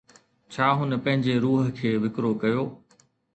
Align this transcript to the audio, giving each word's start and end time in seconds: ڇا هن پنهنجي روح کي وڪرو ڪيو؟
ڇا 0.53 0.69
هن 0.77 0.89
پنهنجي 1.03 1.35
روح 1.43 1.69
کي 1.77 1.93
وڪرو 2.05 2.33
ڪيو؟ 2.41 2.65